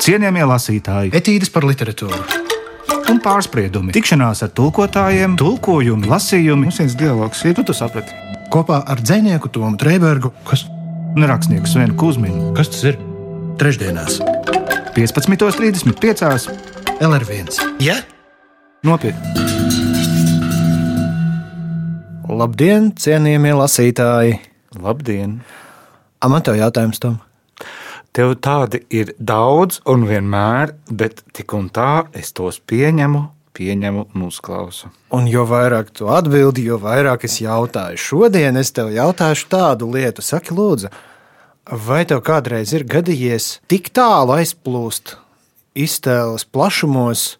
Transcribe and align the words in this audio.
Cienījamie 0.00 0.46
lasītāji, 0.48 1.12
Etīdes 1.16 1.50
par 1.52 1.66
literatūru. 1.68 2.20
un 3.10 3.18
pārspriedumi, 3.20 3.92
tikšanās 3.92 4.42
ar 4.46 4.50
tulkotājiem, 4.56 5.34
tulkojumi, 5.40 6.08
lasījumi, 6.08 6.68
Mums 6.68 6.78
viens 6.80 6.94
dialogs 6.96 7.44
ir. 7.44 7.56
nu, 7.58 7.64
tu 7.64 7.72
saprati, 7.76 8.14
Kopā 8.50 8.80
ar 8.86 8.98
dzinieku 9.02 9.48
Tomu 9.52 9.76
Trēbergu, 9.76 10.32
kas, 10.48 10.64
un 11.16 11.22
rakstnieku 11.26 11.66
Svenu 11.66 11.94
Kusminu. 11.94 12.54
kas 12.56 12.68
tas 12.68 12.84
ir? 12.84 12.98
Trešdienās, 13.60 14.20
15.35. 14.96 16.50
LR1. 17.00 17.60
Ja? 17.80 17.96
Nopietni! 18.84 19.20
Labdien, 22.30 22.92
cienījamie 22.96 23.52
lasītāji! 23.58 24.38
Labdien! 24.80 25.40
Amatā 26.22 26.54
jautājums 26.56 27.00
tam. 27.02 27.18
Tev 28.10 28.32
tādi 28.42 28.80
ir 28.90 29.12
daudz 29.22 29.78
un 29.86 30.02
vienmēr, 30.08 30.72
bet 30.90 31.22
tik 31.36 31.52
un 31.54 31.68
tā 31.70 32.08
es 32.18 32.32
tos 32.34 32.58
pieņemu, 32.58 33.20
pieņemu 33.54 34.06
un 34.08 34.24
uzklausu. 34.26 34.88
Un 35.14 35.28
jo 35.30 35.44
vairāk 35.46 35.92
tu 35.94 36.08
atbildi, 36.10 36.64
jo 36.66 36.80
vairāk 36.82 37.28
es 37.28 37.38
jautāju. 37.42 38.00
Šodien 38.02 38.58
es 38.58 38.72
tev 38.74 38.90
jautāšu 38.94 39.46
tādu 39.52 39.86
lietu, 39.94 40.24
saki, 40.26 40.56
lūdzu, 40.58 40.90
vai 41.86 42.02
tev 42.10 42.24
kādreiz 42.26 42.72
ir 42.74 42.86
gadījies 42.90 43.60
tik 43.70 43.92
tālu 43.94 44.34
aizplūst 44.40 45.14
iztēles 45.78 46.46
plašumos, 46.50 47.36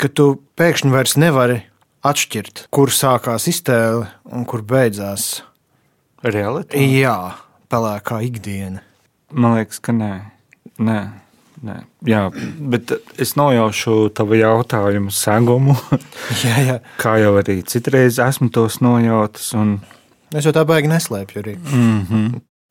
ka 0.00 0.08
tu 0.08 0.38
pēkšņi 0.56 0.92
vairs 0.94 1.18
nevari 1.20 1.58
atšķirt, 2.00 2.64
kur 2.72 2.88
sākās 2.88 3.44
iztēle 3.52 4.08
un 4.32 4.48
kur 4.48 4.64
beidzās? 4.64 5.42
Realitāte? 6.24 6.80
Jā, 6.80 7.36
pelēkā 7.68 8.22
ikdiena. 8.30 8.80
Man 9.32 9.56
liekas, 9.58 9.80
ka 9.80 9.92
nē. 9.96 10.12
nē. 10.78 11.00
Nē, 11.62 11.76
jā, 12.10 12.24
bet 12.58 12.90
es 13.22 13.36
nojaušu 13.38 14.08
tavu 14.18 14.34
jautājumu 14.34 15.12
segumu, 15.14 15.76
Jā, 16.42 16.56
jā. 16.66 16.74
kā 16.98 17.12
jau 17.22 17.36
arī 17.38 17.60
citreiz 17.62 18.18
esmu 18.18 18.48
tos 18.50 18.80
nojautis. 18.82 19.52
Un 19.54 19.76
Es 20.34 20.42
jau 20.48 20.50
tā 20.56 20.64
baigi 20.66 20.90
neslēpju 20.90 21.38
arī. 21.44 21.54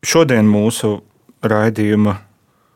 šodien 0.04 0.44
mūsu 0.50 0.98
raidījuma 1.40 2.18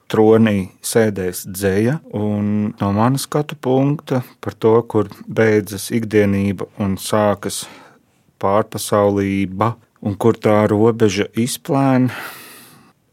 tronī 0.07 0.69
sēdēs 0.85 1.43
dzēja, 1.51 1.97
un 2.15 2.71
no 2.79 2.91
manas 2.95 3.25
skatu 3.27 3.57
punkta 3.59 4.21
par 4.39 4.53
to, 4.55 4.77
kur 4.87 5.09
beidzas 5.27 5.89
ikdienība 5.91 6.69
un 6.79 6.95
sākas 6.95 7.65
pārpasaulība, 8.39 9.73
un 10.05 10.15
kur 10.15 10.37
tā 10.39 10.61
robeža 10.71 11.27
izplēna. 11.35 12.13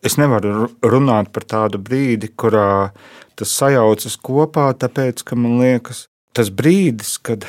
Es 0.03 0.19
nevaru 0.19 0.53
ru- 0.57 0.91
runāt 0.95 1.31
par 1.35 1.47
tādu 1.47 1.79
brīdi, 1.79 2.33
kurā 2.35 2.91
tas 3.39 3.53
sajaucas 3.55 4.17
kopā, 4.19 4.73
tāpēc, 4.75 5.23
ka 5.27 5.39
man 5.39 5.61
liekas, 5.63 6.07
tas 6.35 6.51
brīdis, 6.51 7.17
kad 7.23 7.47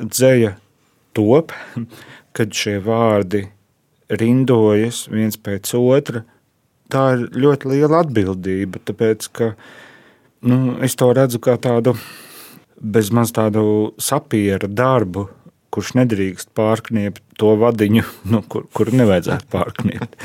dzēja 0.00 0.54
top, 1.16 1.52
kad 2.36 2.54
šie 2.56 2.78
vārdi 2.84 3.46
rindojas 4.10 5.04
viens 5.12 5.36
pēc 5.38 5.74
otra, 5.78 6.24
tā 6.90 7.04
ir 7.16 7.28
ļoti 7.44 7.70
liela 7.70 8.00
atbildība. 8.04 8.80
Tāpēc, 8.88 9.28
ka 9.36 9.52
nu, 10.46 10.78
es 10.82 10.96
to 10.98 11.12
redzu 11.14 11.38
kā 11.42 11.56
tādu 11.60 11.94
bezmaz 12.80 13.34
tādu 13.36 13.92
sapieru 14.00 14.70
darbu, 14.72 15.28
kurš 15.70 15.92
nedrīkst 16.00 16.50
pārkniept 16.56 17.22
to 17.38 17.52
vadiņu, 17.60 18.06
nu, 18.32 18.42
kur, 18.48 18.66
kur 18.74 18.90
nevajadzētu 18.94 19.50
pārkniept. 19.52 20.16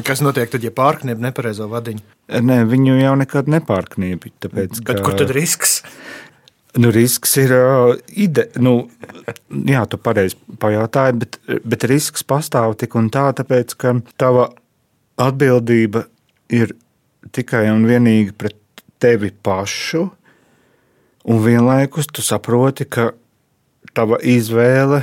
Kas 0.00 0.22
notiek 0.24 0.48
tad, 0.48 0.64
ja 0.64 0.72
pārkniep 0.72 1.20
nepareizo 1.20 1.66
vadiņu? 1.68 2.00
Nē, 2.42 2.62
viņu 2.70 2.96
jau 3.02 3.12
nekad 3.20 3.50
nepārkniepj. 3.52 4.30
Tāpēc, 4.46 4.80
Bet 4.80 5.00
ka- 5.00 5.04
kur 5.04 5.18
tad 5.20 5.32
risks? 5.36 5.82
Nu, 6.80 6.88
risks 6.94 7.34
ir 7.36 7.52
uh, 7.52 7.92
ide. 8.16 8.46
Nu, 8.56 8.88
jā, 9.52 9.82
tu 9.92 9.98
pareizi 10.00 10.38
pajautāji, 10.62 11.18
bet, 11.20 11.36
bet 11.68 11.84
risks 11.90 12.24
pastāv 12.24 12.78
tik 12.80 12.96
un 12.96 13.10
tā, 13.12 13.26
tāpēc 13.36 13.74
ka 13.76 13.92
tava 14.16 14.48
atbildība 15.20 16.06
ir 16.48 16.72
tikai 17.36 17.66
un 17.74 17.84
vienīgi 17.84 18.32
pret 18.32 18.56
tevi 19.02 19.28
pašu, 19.44 20.06
un 21.28 21.44
vienlaikus 21.44 22.08
tu 22.08 22.24
saproti, 22.24 22.88
ka 22.88 23.10
tava 23.92 24.16
izvēle, 24.24 25.02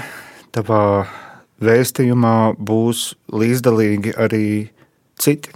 tavā 0.55 1.05
vēstījumā 1.61 2.35
būs 2.57 3.11
līdzdalīgi 3.29 4.15
arī 4.17 4.45
citi. 5.21 5.51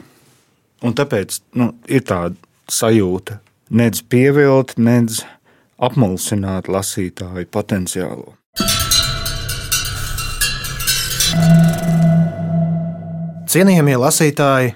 Un 0.83 0.95
tāpēc 0.95 1.39
nu, 1.59 1.71
ir 1.87 2.03
tāda 2.07 2.35
sajūta, 2.71 3.39
nedz 3.71 4.03
pievilkt, 4.03 4.77
nedz 4.77 5.23
apmulsināt 5.79 6.67
lasītāju 6.71 7.47
potenciālo. 7.51 8.35
Cienījamie 13.53 13.95
lasītāji, 14.01 14.71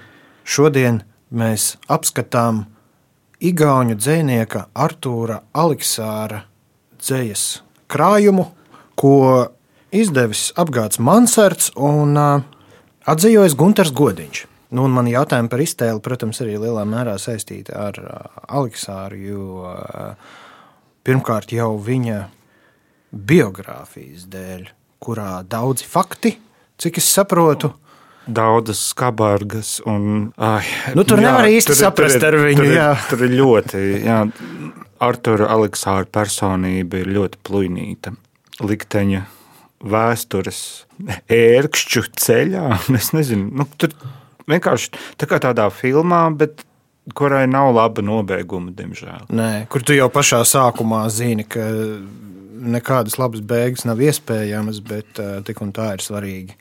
šodien 0.46 1.02
mēs 1.34 1.72
apskatām 1.90 2.66
Igaunijas 3.38 4.02
dzinieka 4.02 4.64
Artūra 4.74 5.40
Aleksāra 5.54 6.44
dzējas 6.98 7.62
krājumu, 7.90 8.48
ko 8.98 9.14
izdevis 9.94 10.48
apgāds 10.58 10.98
Mansards 10.98 11.70
un 11.74 12.18
uh, 12.18 12.46
atzījis 13.06 13.54
Gunārs 13.58 13.94
Godiņš. 13.94 14.44
Nu, 14.70 14.84
un 14.84 14.92
mani 14.92 15.14
jautājumi 15.14 15.48
par 15.48 15.62
iztēli, 15.64 16.00
protams, 16.04 16.42
arī 16.44 16.58
lielā 16.60 16.82
mērā 16.84 17.14
saistīti 17.20 17.72
ar 17.72 17.96
Aleksāru, 18.52 19.16
jo 19.16 19.70
pirmkārt 21.08 21.54
jau 21.56 21.70
viņa 21.80 22.18
biogrāfijas 23.12 24.26
dēļ, 24.28 24.66
kurā 25.00 25.38
daudzi 25.48 25.86
fakti, 25.88 26.34
cik 26.80 27.00
es 27.02 27.12
saprotu, 27.18 27.72
Daudzas 28.28 28.82
skabargas, 28.90 29.78
un 29.88 30.26
ai, 30.36 30.60
Nu, 30.92 31.00
tur 31.08 31.16
nevar 31.16 31.46
īsti 31.48 31.72
saprast 31.78 32.20
ar 32.28 32.34
viņu, 32.36 32.58
Tur, 32.60 32.72
jā. 32.74 32.88
ir- 32.92 33.06
tur 33.08 33.22
ir 33.24 33.30
ļoti, 33.38 33.80
jā, 34.04 34.18
Artura 35.00 35.46
Aleksāra 35.54 36.04
personība 36.04 37.00
ir 37.00 37.06
ļoti 37.14 37.40
plūnīta. 37.48 38.12
Likteņa 38.60 39.22
vēstures 39.80 40.60
ērkšķu 41.32 42.02
ceļā. 42.20 42.66
Es 43.00 43.14
nezinu, 43.16 43.48
nu, 43.62 43.64
tur 43.80 43.96
vienkārši 44.48 44.92
tā 45.20 45.28
kā 45.30 45.40
tādā 45.42 45.68
filmā, 45.74 46.26
bet 46.36 46.64
kurai 47.16 47.46
nav 47.48 47.72
laba 47.76 48.04
nobeiguma, 48.04 48.72
diemžēl. 48.76 49.28
Nē, 49.32 49.66
kur 49.72 49.84
tu 49.86 49.96
jau 49.96 50.08
pašā 50.12 50.42
sākumā 50.48 51.04
zini, 51.12 51.46
ka 51.48 51.64
nekādas 52.58 53.18
labas 53.20 53.44
beigas 53.44 53.86
nav 53.88 54.02
iespējamas, 54.02 54.82
bet 54.84 55.20
uh, 55.22 55.38
tik 55.46 55.62
un 55.64 55.72
tā 55.76 55.92
ir 55.96 56.04
svarīgi 56.04 56.56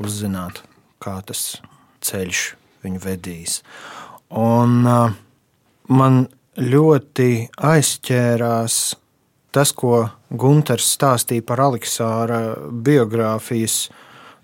uzzināt, 0.00 0.62
kā 1.02 1.16
tas 1.26 1.60
ceļš 2.04 2.42
viņu 2.84 3.02
vedīs. 3.04 3.60
Un 4.36 4.82
uh, 4.84 5.14
man 5.88 6.26
ļoti 6.56 7.30
aizķērās 7.56 8.78
tas, 9.56 9.72
ko 9.72 10.06
Gunārs 10.36 10.88
stāstīja 10.96 11.44
par 11.46 11.62
Aleksāra 11.68 12.40
biogrāfijas. 12.70 13.86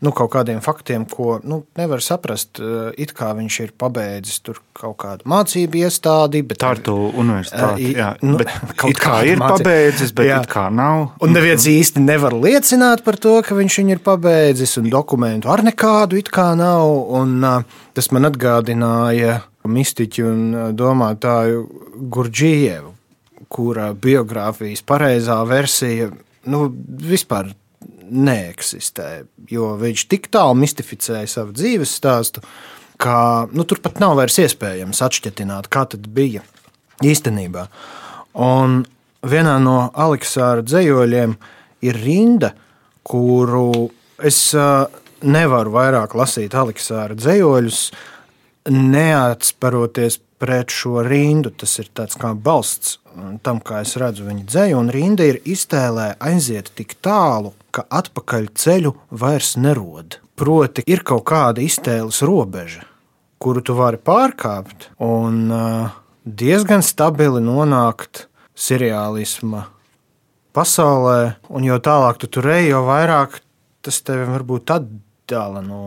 Nu, 0.02 0.10
kaut 0.10 0.32
kādiem 0.34 0.58
faktiem, 0.58 1.04
ko 1.06 1.36
nu, 1.46 1.60
nevar 1.78 2.00
saprast. 2.02 2.58
uh, 2.58 2.90
It 2.98 3.12
kā 3.14 3.28
viņš 3.38 3.58
ir 3.62 3.70
pabeidzis 3.78 4.40
kaut 4.74 4.96
kādu 4.98 5.22
mācību 5.30 5.78
iestādi, 5.84 6.40
bet 6.42 6.58
Tartu 6.58 6.94
universitāte. 7.14 7.78
I- 7.78 7.94
Jā, 7.94 8.08
nu, 8.26 8.36
bet 8.40 8.48
kaut 8.82 8.98
kā 8.98 9.20
ir 9.24 9.38
mācību. 9.38 9.62
pabeidzis, 9.62 10.10
bet 10.12 10.26
Jā. 10.26 10.40
it 10.42 10.48
kā 10.50 10.64
nav. 10.74 11.12
Un 11.22 11.30
neviens 11.32 11.62
īsti 11.70 12.02
nevar 12.02 12.34
liecināt 12.34 13.04
par 13.06 13.14
to, 13.22 13.36
ka 13.46 13.54
viņš 13.54 13.78
viņu 13.78 13.90
ir 13.94 14.02
pabeidzis, 14.02 14.74
un 14.82 14.90
dokumentu 14.90 15.48
ar 15.54 15.62
nekādu 15.62 16.18
it 16.18 16.32
kā 16.34 16.48
nav. 16.58 16.90
Un, 17.20 17.38
uh, 17.44 17.62
tas 17.94 18.10
man 18.10 18.26
atgādināja 18.26 19.42
mistiķu 19.64 20.26
un 20.26 20.42
domātāju 20.74 21.62
Gurģievu, 22.10 22.90
kura 23.52 23.92
biogrāfijas 23.94 24.82
pareizā 24.82 25.38
versija 25.46 26.10
nu, 26.50 26.66
vispār 26.98 27.52
neeksistē. 28.12 29.24
Jo 29.50 29.72
viņš 29.80 30.06
tik 30.10 30.28
tālu 30.32 30.56
mistificēja 30.60 31.28
savu 31.30 31.56
dzīves 31.56 31.96
stāstu, 31.98 32.44
ka 33.02 33.48
nu, 33.52 33.66
tur 33.66 33.80
pat 33.82 33.98
nav 34.02 34.16
vairs 34.20 34.38
iespējams 34.44 35.02
atšķirt, 35.02 35.42
kā 35.72 35.84
tas 35.90 36.06
bija 36.06 36.44
īstenībā. 37.02 37.66
Un 38.38 38.82
vienā 39.26 39.56
no 39.62 39.76
Aleksāra 39.92 40.64
dzējoļiem 40.64 41.34
ir 41.88 41.98
rinda, 42.04 42.52
kuru 43.02 43.90
es 44.22 44.38
nevaru 45.22 45.74
vairāk 45.74 46.14
lasīt 46.18 46.54
Aleksāra 46.58 47.16
dzējoļus, 47.18 47.82
neatsparoties 48.68 50.20
pret 50.42 50.74
šo 50.74 51.02
rindu. 51.06 51.52
Tas 51.54 51.78
ir 51.82 51.90
tāds 51.94 52.18
kā 52.18 52.32
balsts 52.34 52.98
tam, 53.42 53.60
kā 53.60 53.82
es 53.84 53.94
redzu 54.00 54.26
viņa 54.26 54.46
dzēju, 54.48 54.78
un 54.78 54.90
rinda 54.92 55.26
ir 55.28 55.40
iztēlē 55.44 56.14
aiziet 56.22 56.72
tik 56.76 56.96
tālu, 57.04 57.52
ka 57.74 57.84
atpakaļ 57.90 58.48
ceļu 58.58 58.94
vairs 59.10 59.54
nerod. 59.60 60.18
Proti, 60.38 60.84
ir 60.88 61.04
kaut 61.06 61.26
kāda 61.28 61.62
iztēles 61.62 62.22
robeža, 62.24 62.86
kuru 63.42 63.62
tu 63.64 63.76
vari 63.76 64.00
pārkāpt, 64.00 64.88
un 65.02 65.44
uh, 65.52 65.92
diezgan 66.24 66.82
stabili 66.84 67.42
nonākt 67.44 68.26
seriālisma 68.56 69.66
pasaulē, 70.56 71.36
un 71.52 71.68
jo 71.68 71.78
tālāk 71.80 72.20
tu 72.20 72.28
tur 72.32 72.50
ej, 72.52 72.70
jo 72.72 72.82
vairāk 72.88 73.40
tas 73.82 74.00
tev 74.06 74.26
varbūt 74.30 74.68
atdala 75.32 75.62
no 75.64 75.80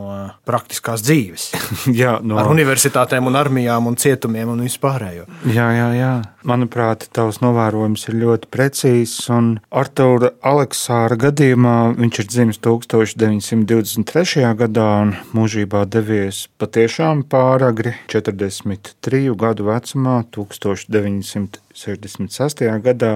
praktiskās 0.47 1.03
dzīves. 1.05 1.43
Jā, 2.01 2.13
no 2.25 2.33
Ar 2.41 2.47
universitātēm, 2.51 3.27
un 3.29 3.35
armijām, 3.39 3.87
un 3.89 3.95
cietumiem 3.99 4.47
un 4.53 4.59
vispārējo. 4.65 5.23
Jā, 5.51 5.67
jā, 5.75 5.89
jā. 5.95 6.13
Manuprāt, 6.45 6.99
tavs 7.15 7.37
novērojums 7.41 8.07
ir 8.09 8.15
ļoti 8.21 8.45
precīzs. 8.53 9.29
Un 9.33 9.45
Arthūra 9.73 10.29
Aleksāra 10.45 11.15
gadījumā 11.21 11.75
viņš 11.97 12.15
ir 12.21 12.27
dzimis 12.33 12.57
1923. 12.65 14.45
gadā 14.59 14.89
un 15.05 15.09
mūžībā 15.37 15.81
devies 15.89 16.37
patiešām 16.61 17.17
pāragri, 17.29 17.91
43 18.11 19.35
gadu 19.39 19.63
vecumā, 19.71 20.15
1966. 20.35 22.61
gadā. 22.85 23.13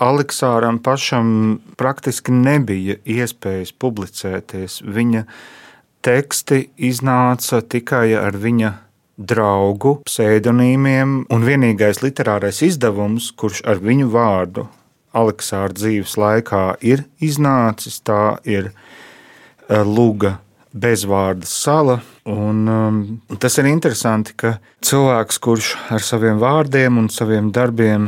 Aleksāram 0.00 0.78
pašam 0.80 1.58
praktiski 1.76 2.32
nebija 2.32 2.96
iespējas 3.04 3.74
publicēties. 3.76 4.80
Viņa 4.80 5.26
teksti 6.04 6.70
iznāca 6.90 7.60
tikai 7.62 8.14
ar 8.18 8.36
viņa 8.40 8.72
draugu 9.20 9.98
pseidonīmiem, 10.08 11.16
un 11.28 11.44
vienīgais 11.44 12.00
literārais 12.04 12.62
izdevums, 12.64 13.30
kurš 13.36 13.62
ar 13.68 13.82
viņu 13.84 14.08
vārdu 14.12 14.66
Aleksāra 15.16 15.74
dzīves 15.74 16.14
laikā 16.20 16.64
ir 16.86 17.04
iznācis, 17.20 17.98
tā 18.06 18.38
ir 18.46 18.70
eh, 18.70 19.82
Lūga 19.82 20.38
bezvārda 20.70 21.48
sala. 21.50 21.98
Un, 22.30 22.62
um, 22.70 22.98
tas 23.42 23.58
ir 23.58 23.66
interesanti, 23.66 24.36
ka 24.38 24.54
cilvēks, 24.86 25.40
kurš 25.42 25.72
ar 25.90 26.04
saviem 26.04 26.38
vārdiem 26.38 27.00
un 27.00 27.08
saviem 27.10 27.50
darbiem 27.50 28.06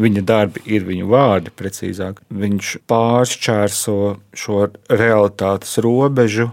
viņa 0.00 0.22
darbi 0.26 0.62
ir 0.70 0.86
viņu 0.86 1.08
vārdi, 1.10 1.52
precīzāk. 1.54 2.22
Viņš 2.30 2.76
pāršķērso 2.90 3.98
šo 4.38 4.60
realitātes 4.90 5.74
robežu, 5.82 6.52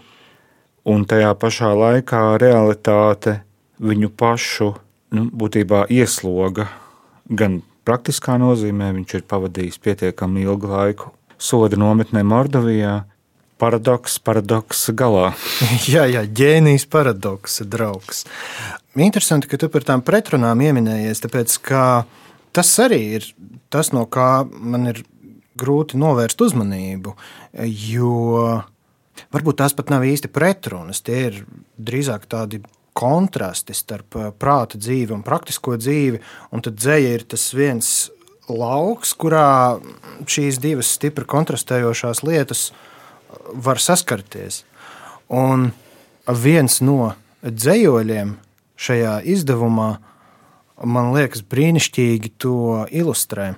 un 0.86 1.06
tajā 1.06 1.32
pašā 1.38 1.72
laikā 1.78 2.22
realitāte 2.42 3.42
viņu 3.82 4.12
pašu 4.18 4.72
nu, 5.16 5.28
būtībā 5.30 5.86
iesloga 5.94 6.68
gan 7.30 7.62
praktiskā 7.88 8.38
nozīmē, 8.42 8.92
viņš 8.98 9.18
ir 9.18 9.26
pavadījis 9.30 9.82
pietiekami 9.82 10.46
ilgu 10.46 10.70
laiku 10.72 11.12
soda 11.42 11.80
nometnē 11.80 12.24
Mordovijā. 12.28 13.02
Paradoks, 13.62 14.16
paradoks 14.26 14.88
galā. 14.98 15.36
jā, 15.94 16.08
jā, 16.10 16.24
ģēnijs 16.26 16.88
paradoks, 16.90 17.60
draugs. 17.70 18.24
Interesanti, 18.98 19.50
ka 19.50 19.60
tu 19.62 19.70
par 19.70 19.86
tām 19.86 20.02
pretrunām 20.06 20.64
pieminējies, 20.64 21.22
tāpēc 21.22 21.60
ka 21.70 21.84
tas 22.58 22.72
arī 22.82 23.02
ir 23.20 23.28
tas, 23.70 23.92
no 23.94 24.08
kā 24.10 24.42
man 24.50 24.90
ir 24.90 25.04
grūti 25.62 26.00
novērst 26.02 26.42
uzmanību. 26.42 27.14
Jo 27.70 28.64
varbūt 29.34 29.62
tās 29.62 29.76
pat 29.78 29.92
nav 29.94 30.06
īsti 30.08 30.32
pretrunas, 30.34 31.02
tie 31.06 31.20
ir 31.30 31.42
drīzāk 31.82 32.28
tādi 32.32 32.62
kontrasti 32.98 33.76
starp 33.76 34.18
prāta 34.40 34.80
dzīvi 34.80 35.16
un 35.16 35.24
praktisko 35.24 35.78
dzīvi. 35.80 36.20
Un 36.52 36.64
tad 36.66 36.80
dzēja 36.80 37.14
ir 37.16 37.24
tas 37.34 37.48
viens 37.56 38.12
lauks, 38.52 39.14
kurā 39.16 39.80
šīs 40.28 40.60
divas 40.62 40.92
stipri 40.98 41.28
kontrastējošās 41.30 42.24
lietas 42.28 42.70
var 43.54 43.80
saskarties. 43.80 44.64
Un 45.32 45.72
viens 46.28 46.82
no 46.84 47.14
dzējoļiem 47.48 48.36
šajā 48.82 49.20
izdevumā 49.32 49.92
man 50.82 51.12
liekas, 51.16 51.44
brīnišķīgi 51.46 52.34
to 52.42 52.86
ilustrē. 52.92 53.54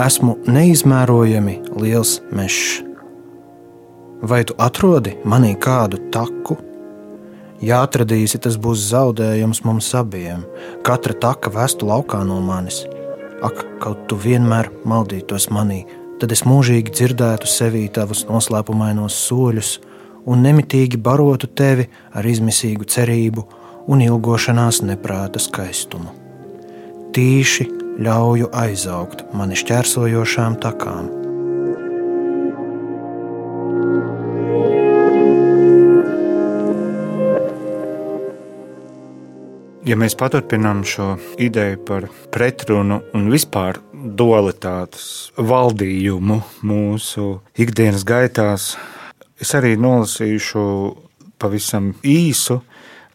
Esmu 0.00 0.38
neizmērojami 0.48 1.58
liels 1.76 2.20
mežs. 2.32 2.78
Vai 4.22 4.38
tu 4.48 4.54
atrodi 4.56 5.10
manī 5.28 5.50
kādu 5.60 5.98
taku? 6.14 6.54
Ja 7.60 7.82
atradīsi, 7.84 8.38
tas 8.40 8.56
būs 8.56 8.86
zaudējums 8.94 9.60
mums 9.66 9.90
abiem. 9.98 10.46
Katra 10.86 11.12
taka 11.24 11.52
vestu 11.52 11.90
laukā 11.90 12.22
no 12.24 12.38
manis. 12.40 12.78
Ak, 13.44 13.60
kaut 13.82 14.06
tu 14.08 14.16
vienmēr 14.16 14.70
maldītos 14.88 15.50
manī, 15.52 15.82
tad 16.22 16.32
es 16.32 16.46
mūžīgi 16.48 16.94
dzirdētu 16.96 17.50
sevī 17.50 17.82
tavus 17.92 18.24
noslēpumainos 18.30 19.18
soļus 19.26 19.74
un 20.24 20.46
nemitīgi 20.46 20.96
barotu 20.96 21.50
tevi 21.60 21.90
ar 22.16 22.24
izmisīgu 22.24 22.88
cerību 22.88 23.44
un 23.92 24.06
ilgošanās 24.06 24.80
neprāta 24.86 25.42
skaistumu. 25.42 26.16
Tīši 27.12 27.79
ļauju 28.00 28.48
aizaugt 28.56 29.26
mani 29.36 29.58
šķērsojošām 29.60 30.56
takām. 30.62 31.10
Ja 39.84 39.96
mēs 39.98 40.14
paturpinām 40.16 40.80
šo 40.86 41.14
ideju 41.40 41.80
par 41.88 42.06
pretrunu 42.32 43.00
un 43.16 43.28
vispār 43.32 43.80
dualitātes 43.92 45.06
valdījumu 45.36 46.40
mūsu 46.64 47.28
ikdienas 47.60 48.04
gaitās. 48.08 48.74
Es 49.40 49.52
arī 49.56 49.74
nolasīšu 49.80 50.62
pavisam 51.40 51.94
īsu, 52.06 52.60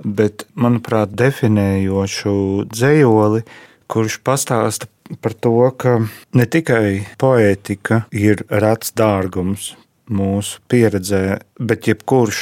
bet, 0.04 0.46
manuprāt, 0.58 1.14
definējošu 1.16 2.36
dzējoli, 2.74 3.46
kurš 3.92 4.20
pastāsta 4.26 4.90
par 5.22 5.36
to, 5.38 5.56
ka 5.78 6.00
ne 6.36 6.46
tikai 6.50 7.06
poētika 7.22 8.06
ir 8.16 8.46
rats 8.50 8.94
dārgums, 8.98 9.74
mūsu 10.06 10.60
pieredzē, 10.70 11.40
bet 11.58 11.88
jebkurš 11.90 12.40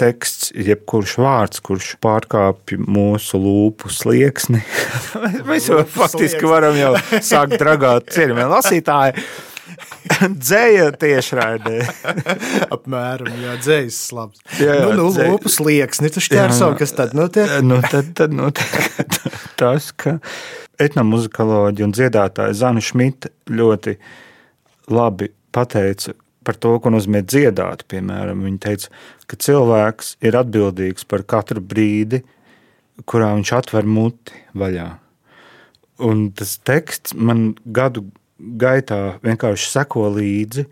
teksts, 0.00 0.50
jebkurš 0.52 1.16
vārds, 1.22 1.62
kurš 1.64 1.94
pārkāpj 2.04 2.76
mūsu 2.82 3.40
lūpu 3.40 3.90
slieksni, 3.92 4.60
mēs 5.48 5.70
jau 5.70 5.82
faktiski 5.96 6.44
varam 6.48 6.76
jau 6.76 6.94
sākt 7.24 7.56
dragāt 7.60 8.12
cienījumiem 8.12 8.52
lasītāji. 8.52 9.26
Dzēja 10.46 10.90
tiešraidē. 11.00 11.80
Apmēram, 12.74 13.32
jā, 13.42 13.56
dzējas 13.62 13.98
slabs. 14.10 14.42
Jā, 14.60 14.78
jā, 14.80 14.84
nu, 14.90 15.06
nu 15.06 15.08
dzēj... 15.14 15.30
lūpu 15.32 15.52
slieksni, 15.52 16.10
tu 16.14 16.22
šķērso, 16.24 16.70
kas 16.80 16.94
tad 16.96 17.16
notiek? 17.16 17.50
Nu, 17.66 17.80
tad, 17.82 18.12
tad 18.18 18.34
notiek 18.36 19.16
tas, 19.58 19.90
ka 19.96 20.18
etnomuzikoloģi 20.82 21.86
un 21.86 21.94
dziedātāji 21.96 22.58
Zana 22.58 22.82
Šmita 22.84 23.32
ļoti 23.48 23.96
labi 24.92 25.30
pateica, 25.56 26.14
par 26.46 26.58
to, 26.60 26.76
ko 26.82 26.92
nozīmē 26.94 27.24
dziedāt. 27.26 27.86
Piemēram, 27.90 28.44
viņa 28.46 28.60
teica, 28.62 28.92
ka 29.26 29.38
cilvēks 29.42 30.16
ir 30.26 30.38
atbildīgs 30.38 31.08
par 31.08 31.24
katru 31.26 31.64
brīdi, 31.64 32.22
kurā 33.08 33.32
viņš 33.34 33.52
atver 33.56 33.88
muti 33.88 34.36
vaļā. 34.56 34.90
Un 36.06 36.28
tas 36.36 36.58
teksts 36.60 37.16
man 37.16 37.54
gadu 37.64 38.04
gaitā 38.38 39.18
vienkārši 39.24 39.70
seko 39.72 40.08
līdzi. 40.16 40.66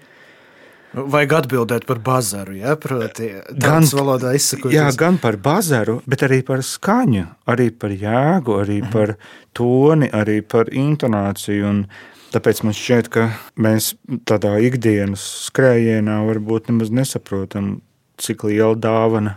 Vajag 0.94 1.32
atbildēt 1.40 1.88
par 1.88 1.98
bazaru, 2.06 2.54
ja 2.60 2.76
proti, 2.78 3.32
gan 3.58 3.82
valodā 3.90 4.30
izsakoties. 4.38 4.76
Jā, 4.76 4.86
gan 4.94 5.18
par 5.18 5.40
bazaru, 5.42 5.98
bet 6.06 6.22
arī 6.22 6.38
par 6.46 6.62
skaņu, 6.62 7.24
arī 7.50 7.72
par 7.74 7.90
jēgu, 7.90 8.58
arī 8.62 8.78
mhm. 8.84 8.92
par 8.94 9.16
toni, 9.56 10.10
arī 10.14 10.40
par 10.46 10.70
intonāciju. 10.70 11.70
Un 11.70 11.86
Tāpēc 12.34 12.64
man 12.66 12.74
šķiet, 12.74 13.08
ka 13.14 13.28
mēs 13.62 13.92
tādā 14.26 14.56
ikdienas 14.66 15.22
skrējienā 15.44 16.16
varbūt 16.26 16.72
nemaz 16.72 16.90
nesaprotam, 16.90 17.76
cik 18.18 18.42
liela 18.48 18.74
dāvana 18.74 19.36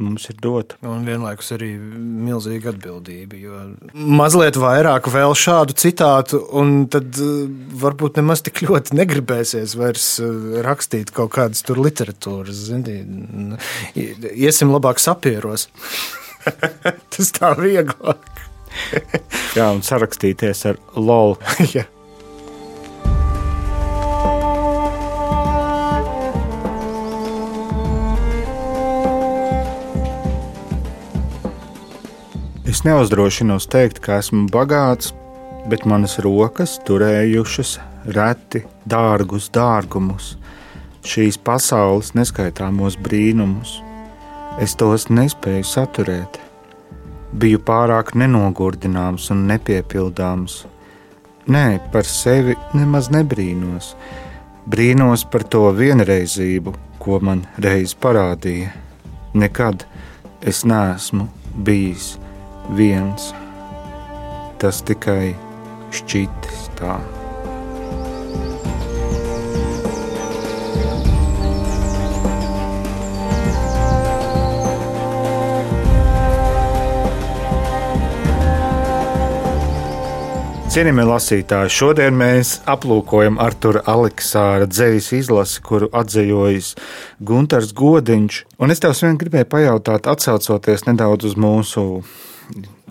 mums 0.00 0.26
ir 0.32 0.38
dota. 0.42 0.78
Un 0.86 1.04
vienlaikus 1.08 1.52
arī 1.56 1.70
milzīga 1.78 2.72
atbildība. 2.72 3.38
Jo 3.40 3.60
mazliet 3.94 4.58
vairāk 4.60 5.10
vēl 5.12 5.36
šādu 5.38 5.76
citātu, 5.80 6.40
un 6.56 6.86
tad 6.92 7.20
eh, 7.20 7.44
varbūt 7.84 8.20
nemaz 8.20 8.44
tik 8.46 8.64
ļoti 8.66 8.96
negribēsies 9.00 9.76
vairs 9.80 10.08
eh, 10.24 10.58
rakstīt 10.66 11.14
kaut 11.16 11.34
kādas 11.36 11.64
tur 11.66 11.80
literatūras. 11.84 12.66
Zini, 12.70 12.98
iesim 14.32 14.74
labāk 14.74 15.02
sapieros. 15.02 15.68
Tas 17.12 17.32
tā 17.36 17.54
vieglāk. 17.58 18.28
Jā, 19.56 19.70
un 19.70 19.82
sarakstīties 19.84 20.66
ar 20.70 20.78
LOL. 20.96 21.36
Es 32.70 32.84
neuzdrošinos 32.86 33.64
teikt, 33.66 33.96
ka 33.98 34.20
esmu 34.20 34.44
bagāts, 34.54 35.08
bet 35.66 35.82
manas 35.90 36.12
rokas 36.22 36.76
turējušas 36.86 37.72
reti 38.14 38.60
dārgus 38.92 39.48
dārgumus, 39.50 40.28
šīs 41.02 41.38
pasaules 41.48 42.12
neskaitāmos 42.14 42.94
brīnumus. 43.08 43.72
Es 44.62 44.76
tos 44.78 45.08
nespēju 45.10 45.66
saturēt. 45.66 46.38
Biju 47.42 47.64
pārāk 47.66 48.14
nenogurdināms 48.22 49.26
un 49.34 49.42
nepiepildāms. 49.50 50.60
Nē, 51.50 51.66
par 51.90 52.06
sevi 52.06 52.54
nemaz 52.78 53.10
nebrīnos. 53.10 53.96
Brīnos 54.70 55.26
par 55.26 55.48
to 55.50 55.66
vienreizību, 55.82 56.78
ko 57.02 57.18
man 57.18 57.48
reiz 57.58 57.98
parādīja. 57.98 58.70
Nekad 59.34 59.88
es 60.46 60.62
neesmu 60.62 61.26
bijis 61.66 62.12
viens. 62.76 63.30
Tas 64.60 64.82
tikai 64.86 65.32
šķitis 65.94 66.68
tā. 66.78 66.98
Cienījamie 80.70 81.02
lasītāji, 81.02 81.70
šodien 81.74 82.14
mēs 82.14 82.52
aplūkojam 82.70 83.40
Arthura 83.42 83.80
Aleksāra 83.90 84.68
dzīslu 84.70 85.18
izlasi, 85.18 85.58
kuru 85.66 85.88
atzījis 85.90 86.68
Gunārs 87.26 87.72
Godiņš. 87.74 88.36
Un 88.62 88.70
es 88.70 88.78
tev 88.78 88.94
vien 89.02 89.18
gribēju 89.18 89.48
pajautāt, 89.50 90.06
atcaucoties 90.06 90.86
nedaudz 90.86 91.26
uz 91.32 91.34
mūsu 91.34 92.04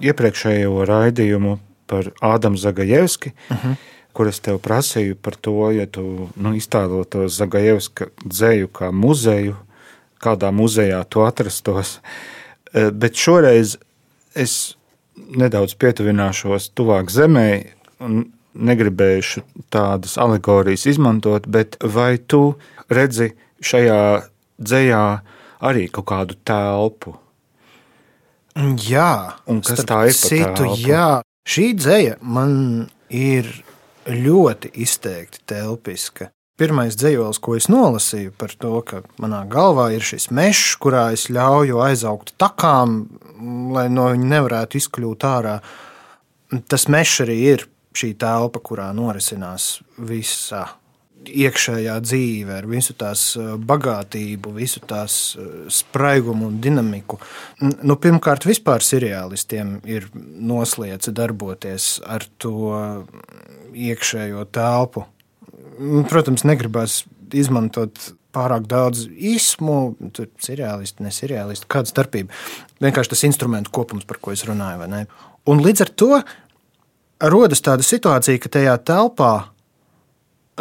iepriekšējo 0.02 0.86
raidījumu 0.88 1.58
par 1.90 2.12
Ādamu 2.22 2.58
Zagajevski. 2.58 3.32
Uh 3.50 3.58
-huh. 3.58 3.76
Kur 4.14 4.28
es 4.28 4.40
tev 4.40 4.58
prasīju 4.60 5.16
par 5.16 5.36
to, 5.36 5.72
ja 5.72 5.86
tu 5.86 6.30
nu, 6.36 6.54
iztēlotos 6.56 7.38
Zagajevska 7.38 8.08
dzēju 8.26 8.68
kā 8.68 8.92
muzeju, 8.92 9.56
kādā 10.20 10.52
muzejā 10.52 11.04
tu 11.10 11.22
atrastos. 11.22 12.00
Eh, 12.74 12.92
bet 12.92 13.16
šoreiz 13.16 13.78
es 14.36 14.76
nedaudz 15.16 15.76
pietuvināšos 15.76 16.72
tuvāk 16.76 17.10
zemē 17.10 17.66
un 18.00 18.32
negribēšu 18.54 19.42
tādas 19.70 20.18
alegorijas 20.18 20.86
izmantot, 20.86 21.48
bet 21.48 21.78
vai 21.84 22.18
tu 22.18 22.56
redzi 22.90 23.32
šajā 23.62 24.24
dzējā 24.60 25.04
arī 25.62 25.88
kaut 25.92 26.06
kādu 26.06 26.38
telpu? 26.44 27.16
Jā, 28.60 29.40
un 29.48 29.62
kas 29.64 29.86
tā 29.88 30.02
ir? 30.10 30.16
Citu, 30.18 30.74
jā, 30.84 31.22
šī 31.48 31.70
dzēja 31.80 32.18
man 32.22 32.90
ir 33.08 33.48
ļoti 34.10 34.74
izteikti 34.84 35.44
telpiska. 35.48 36.30
Pirmais 36.60 36.98
dzīslis, 37.00 37.40
ko 37.40 37.56
es 37.56 37.70
nolasīju 37.72 38.34
par 38.36 38.52
to, 38.60 38.74
ka 38.84 39.00
manā 39.22 39.46
galvā 39.48 39.94
ir 39.96 40.04
šis 40.04 40.28
mežs, 40.36 40.74
kurā 40.82 41.06
es 41.16 41.30
ļauju 41.32 41.80
aizaugt 41.86 42.34
takām, 42.42 43.06
lai 43.72 43.88
no 43.88 44.10
viņa 44.12 44.28
nevarētu 44.34 44.82
izkļūt 44.82 45.28
ārā. 45.30 45.56
Tas 46.68 46.90
mežs 46.92 47.22
arī 47.24 47.38
ir 47.54 47.64
šī 47.96 48.12
telpa, 48.20 48.60
kurā 48.60 48.90
norisinās 48.96 49.78
visa 50.04 50.66
iekšējā 51.26 51.98
dzīve, 52.06 52.58
ar 52.62 52.68
visu 52.70 52.96
tās 52.98 53.34
eh, 53.36 53.54
bagātību, 53.60 54.56
visu 54.56 54.82
tās 54.88 55.20
eh, 55.36 55.52
spraigumu 55.74 56.50
un 56.50 56.58
dinamiku. 56.64 57.20
Nu, 57.60 58.00
pirmkārt, 58.00 58.48
vispār 58.48 58.86
seriālistiem 58.86 59.80
ir 59.90 60.10
noslēdz 60.16 61.12
darboties 61.16 61.98
ar 62.08 62.26
to 62.40 62.76
iekšējo 63.76 64.48
telpu 64.56 65.06
Nu, 65.80 66.04
protams, 66.04 66.44
negribas 66.44 67.06
izmantot 67.32 67.96
pārāk 68.36 68.66
daudz 68.70 69.06
īsmu, 69.08 69.78
tur 70.14 70.28
ir 70.28 70.44
seriālisti, 70.44 71.06
ne 71.06 71.12
seriālisti, 71.14 71.70
kāda 71.72 71.90
starpība. 71.90 72.36
Vienkārši 72.84 73.14
tas 73.14 73.24
instrumentu 73.30 73.72
kopums, 73.74 74.04
par 74.10 74.20
ko 74.22 74.34
es 74.36 74.44
runāju. 74.48 75.06
Un 75.50 75.64
līdz 75.64 75.86
ar 75.86 75.92
to 76.02 76.10
rodas 77.32 77.64
tāda 77.64 77.86
situācija, 77.86 78.42
ka 78.44 78.52
tajā 78.60 78.76
telpā 78.92 79.32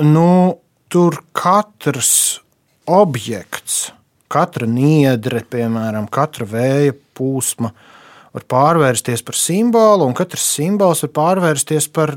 nu, 0.05 0.59
tur 0.89 1.21
katrs 1.37 2.41
objekts, 2.89 3.89
katra 4.33 4.69
niedre, 4.69 5.43
piemēram, 5.49 6.09
katra 6.13 6.47
vēja 6.49 6.97
plūsma, 7.17 7.73
var 8.37 8.45
pārvērsties 8.53 9.23
par 9.25 9.37
simbolu, 9.41 10.07
un 10.07 10.15
katrs 10.17 10.45
simbols 10.59 11.03
var 11.07 11.13
pārvērsties 11.17 11.89
par 11.93 12.13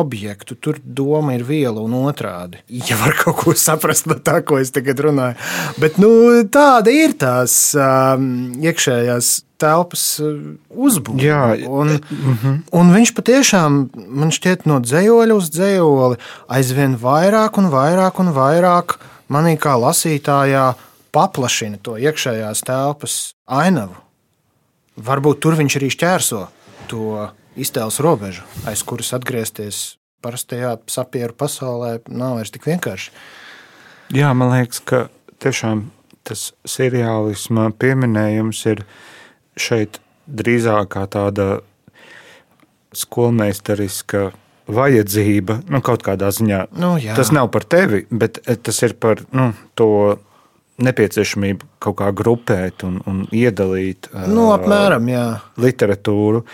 objektu. 0.00 0.58
Tur 0.60 0.78
doma 0.84 1.34
ir 1.36 1.44
viela 1.48 1.82
un 1.82 1.96
otrādi. 2.04 2.60
Ja 2.84 2.98
var 3.00 3.16
kaut 3.18 3.40
ko 3.40 3.56
saprast 3.58 4.08
no 4.10 4.18
tā, 4.20 4.40
ko 4.46 4.60
es 4.60 4.74
tagad 4.74 5.00
runāju. 5.06 5.40
Bet 5.80 5.98
nu, 6.02 6.12
tāda 6.52 6.92
ir 6.92 7.16
tās 7.20 7.56
um, 7.80 8.28
iekšējās 8.60 9.34
telpas 9.64 10.04
uh, 10.22 10.36
uzbūve. 10.70 11.66
Un, 11.66 11.96
mm 11.96 12.36
-hmm. 12.36 12.60
un 12.78 12.94
viņš 12.94 13.14
patiešām, 13.16 13.80
man 14.08 14.30
šķiet, 14.34 14.68
no 14.70 14.78
dzējoļa 14.84 15.34
uz 15.40 15.50
dzējoli 15.50 16.20
aizvien 16.48 16.96
vairāk 17.00 17.58
un 17.58 17.70
vairāk 17.72 18.20
un 18.20 18.32
vairāk 18.36 18.98
manī 19.28 19.56
kā 19.58 19.74
lasītājā 19.80 20.74
paplašina 21.14 21.78
to 21.82 21.96
iekšējās 21.96 22.64
telpas 22.66 23.34
ainavu. 23.46 23.96
Varbūt 24.94 25.40
tur 25.42 25.56
viņš 25.58 25.76
arī 25.80 25.90
šķērso 25.90 26.46
to 26.90 27.28
iztēles 27.58 28.00
robežu, 28.02 28.42
aiz 28.66 28.82
kuras 28.86 29.12
atgriezties 29.16 29.96
parastajā 30.24 30.76
sapieru 30.90 31.34
pasaulē, 31.36 31.98
nav 32.08 32.38
vairs 32.38 32.52
tik 32.54 32.66
vienkārši. 32.66 33.10
Jā, 34.14 34.30
man 34.36 34.52
liekas, 34.54 34.80
ka 34.84 35.08
tiešām 35.42 35.88
tas 36.24 36.52
seriālisma 36.68 37.70
pieminējums 37.80 38.62
ir 38.70 38.84
šeit 39.60 40.00
drīzāk 40.26 40.90
kā 40.94 41.04
tāda 41.10 41.60
skolmeistariska 42.94 44.30
vajadzība, 44.70 45.58
nu, 45.68 45.80
kaut 45.84 46.04
kādā 46.06 46.30
ziņā. 46.32 46.66
Nu, 46.80 46.94
jā. 47.00 47.16
tas 47.18 47.32
nav 47.34 47.50
par 47.52 47.66
tevi, 47.68 48.04
bet 48.10 48.40
tas 48.64 48.80
ir 48.86 48.94
par 49.00 49.20
nu, 49.34 49.50
to 49.76 50.16
nepieciešamība 50.82 51.68
kaut 51.84 51.98
kā 52.00 52.08
grupēt 52.16 52.84
un, 52.86 52.98
un 53.06 53.26
iedalīt 53.34 54.08
nu, 54.30 54.48
apmēram, 54.54 55.08
jā. 55.12 55.26
literatūru. 55.60 56.44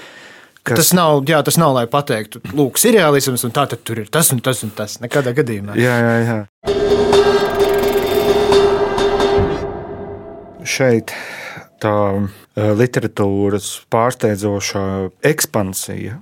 Kas... 0.61 0.77
Tas, 0.83 0.91
nav, 0.93 1.23
jā, 1.29 1.39
tas 1.47 1.57
nav, 1.57 1.73
lai 1.79 1.87
pateiktu, 1.89 2.43
lūk, 2.53 2.77
seriālisms, 2.83 3.47
un 3.49 3.55
tā 3.57 3.65
tad 3.71 3.81
tur 3.87 4.03
ir 4.03 4.11
tas 4.13 4.29
un 4.35 4.43
tas 4.45 4.61
un 4.67 4.71
tas. 4.77 4.99
Nekādā 5.01 5.33
gadījumā. 5.39 5.79
Jā, 5.81 5.97
jā, 6.05 6.17
jā. 6.27 6.39
Šeit 10.69 11.15
tā 11.83 11.95
literatūras 12.57 13.71
pārsteidzošā 13.93 14.85
ekspansija 15.31 16.21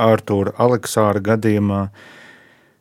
Arthūra 0.00 0.54
Aleksāra 0.62 1.20
gadījumā, 1.24 1.80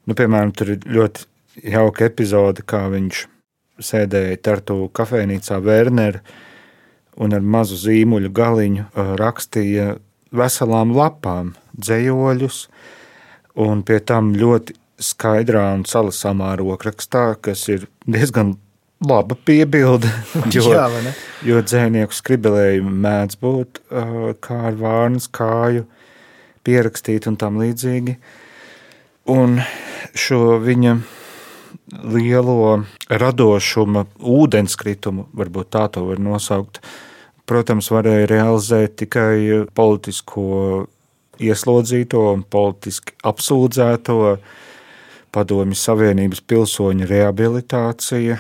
nu, 0.08 0.16
piemēram, 0.16 0.54
tur 0.56 0.76
ir 0.76 0.86
ļoti 0.86 1.26
jauka 1.74 2.06
epizode, 2.08 2.64
kā 2.64 2.86
viņš 2.94 3.26
sēdēja 3.84 4.38
Tartu 4.44 4.86
kafejnīcā 4.96 5.60
Werner 5.64 6.22
un 7.20 7.36
ar 7.36 7.44
mazu 7.44 7.80
zīmuļu 7.80 8.32
galiņu 8.36 8.86
rakstīja 9.20 9.96
veselām 10.36 10.94
lapām 10.96 11.56
dzējoļus, 11.80 12.62
un 13.60 13.84
pie 13.84 14.00
tam 14.00 14.34
ļoti 14.38 14.78
skaidrā 15.00 15.66
un 15.78 15.86
salasāmā 15.88 16.54
rokrakstā, 16.60 17.34
kas 17.42 17.66
ir 17.72 17.88
diezgan 18.08 18.58
laba 19.06 19.36
piebilde. 19.46 20.10
Jo, 20.56 20.66
Jā, 20.74 20.88
jo 21.46 21.62
dzēnieku 21.64 22.16
skribelējumi 22.16 22.96
mēdz 23.06 23.40
būt 23.42 23.82
kā 24.44 24.60
ar 24.72 24.78
vārnas 24.80 25.30
kāju 25.32 25.86
pierakstīt 26.68 27.28
un 27.30 27.38
tam 27.40 27.60
līdzīgi. 27.62 28.18
Un 29.30 29.60
šo 30.18 30.58
viņa 30.64 30.98
lielo 32.14 32.84
radošuma 33.10 34.06
ūdenskritumu, 34.20 35.28
varbūt 35.38 35.72
tā 35.74 35.86
to 35.94 36.06
var 36.08 36.22
nosaukt, 36.22 36.82
protams, 37.50 37.90
varēja 37.94 38.30
realizēt 38.30 38.98
tikai 39.04 39.66
politisko 39.76 40.88
ieslodzīto 41.40 42.24
un 42.34 42.44
politiski 42.44 43.16
apsūdzēto 43.26 44.18
padomju 45.34 45.78
Savienības 45.78 46.42
pilsoņu 46.50 47.08
rehabilitācija. 47.10 48.40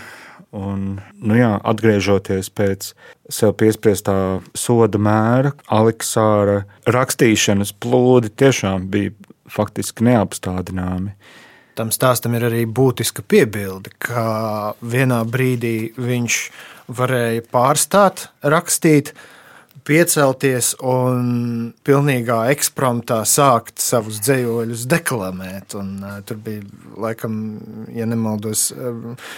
Un, 0.55 0.99
nu 1.21 1.37
jā, 1.37 1.51
atgriežoties 1.71 2.49
pēc 2.55 2.93
sev 3.29 3.53
piespriestā 3.59 4.39
soda 4.57 5.01
mēra, 5.01 5.53
Aleksāra 5.69 6.63
rakstīšanas 6.89 7.75
plūdi 7.77 8.31
tiešām 8.33 8.87
bija 8.89 9.13
faktiski 9.49 10.07
neapstādināmi. 10.07 11.13
Tam 11.77 11.93
stāstam 11.95 12.33
ir 12.35 12.47
arī 12.49 12.65
būtiska 12.65 13.23
piebilde, 13.23 13.93
ka 14.03 14.73
vienā 14.81 15.21
brīdī 15.29 15.93
viņš 15.95 16.39
varēja 16.97 17.45
pārstāt 17.53 18.27
rakstīt, 18.43 19.13
piecelties 19.89 20.73
un 20.85 21.71
pilnīgā 21.85 22.37
ekspromptā 22.53 23.19
sākt 23.27 23.81
savus 23.81 24.19
dzējoļus 24.25 24.85
deklamēt. 24.91 25.75
Un, 25.79 25.95
uh, 26.03 26.19
tur 26.27 26.39
bija, 26.45 26.65
laikam, 26.99 27.39
ja 27.95 28.05
nemaldos, 28.09 28.69
uh, 28.75 29.33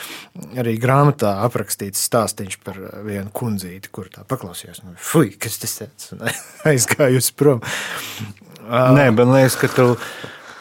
arī 0.60 0.76
grāmatā 0.82 1.38
aprakstīts 1.46 2.04
stāstīns 2.10 2.60
par 2.64 2.80
vienu 3.08 3.32
kundzīti, 3.36 3.94
kur 3.94 4.12
tā 4.12 4.26
paklausījās. 4.28 4.84
Nu, 4.86 4.98
Fui, 5.00 5.32
kas 5.40 5.62
tas 5.64 5.80
ir? 5.86 5.96
Aizgājusi 6.74 7.34
prom. 7.40 7.64
Uh, 8.62 8.92
Nē, 8.96 9.10
man 9.16 9.34
liekas, 9.34 9.58
ka 9.60 9.72
tu 9.72 9.90